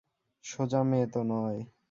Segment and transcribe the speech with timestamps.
[0.45, 1.59] সোজা মেয়ে তো নয়।